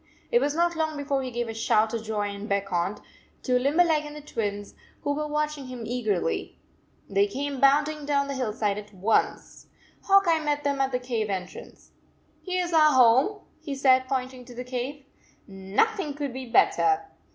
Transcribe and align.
It 0.31 0.41
was 0.41 0.55
not 0.55 0.75
long 0.75 0.97
before 0.97 1.21
he 1.21 1.29
gave 1.29 1.47
a 1.47 1.53
shout 1.53 1.93
of 1.93 2.03
joy 2.03 2.29
and 2.29 2.49
beckoned 2.49 2.99
to 3.43 3.59
Limberleg 3.59 4.03
and 4.03 4.15
the 4.15 4.21
Twins, 4.21 4.73
who 5.03 5.13
were 5.13 5.27
watching 5.27 5.67
him 5.67 5.83
eagerly. 5.85 6.57
They 7.07 7.27
came 7.27 7.59
bounding 7.59 8.07
down 8.07 8.27
the 8.27 8.33
hillside 8.33 8.79
at 8.79 8.95
once. 8.95 9.67
Hawk 10.05 10.23
Eye 10.25 10.39
met 10.43 10.63
them 10.63 10.81
at 10.81 10.91
the 10.91 10.97
cave 10.97 11.29
entrance. 11.29 11.91
Here 12.41 12.63
s 12.65 12.73
our 12.73 12.93
home, 12.93 13.41
he 13.59 13.75
said, 13.75 14.07
point 14.07 14.33
ing 14.33 14.43
to 14.45 14.55
the 14.55 14.63
cave." 14.63 15.05
Nothing 15.77 16.15
could 16.15 16.33
be 16.33 16.47
better. 16.47 17.03